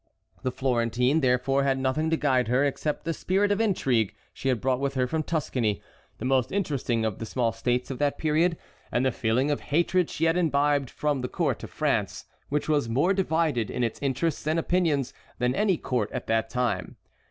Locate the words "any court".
15.53-16.11